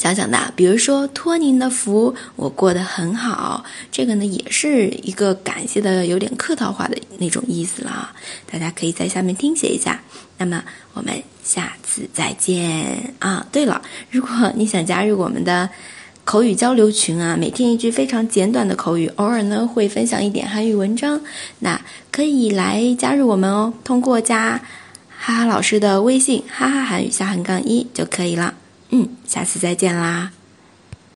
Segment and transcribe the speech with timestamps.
[0.00, 3.62] 想想的，比如说托您的福，我过得很好，
[3.92, 8.10] 这个呢也是一个感谢的有点客套话的那种意思了。
[8.50, 10.00] 大家可以在下面听写一下。
[10.38, 13.46] 那么我们下次再见啊！
[13.52, 15.68] 对了，如果你想加入我们的
[16.24, 21.20] 口语交流群啊，每天一句非常简短的口语，偶尔呢会分享一点韩语文章，
[21.58, 21.78] 那
[22.10, 23.74] 可以来加入我们哦。
[23.84, 24.62] 通过加
[25.10, 28.54] 哈哈老师的微信“哈哈韩语下横杠一”就可以了。
[28.90, 30.32] 嗯，下次再见啦。